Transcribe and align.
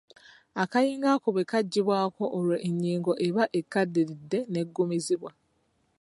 Akayingo 0.63 1.07
ako 1.15 1.27
bwe 1.33 1.43
kaggyibwawo 1.51 2.23
olwo 2.37 2.55
ennyingo 2.67 3.11
eba 3.27 3.43
ekaddiridde 3.59 4.39
n’eggumizibwa 4.51 5.31